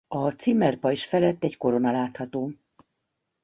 A 0.07 0.29
címerpajzs 0.29 1.03
felett 1.05 1.43
egy 1.43 1.57
korona 1.57 1.91
látható. 1.91 2.51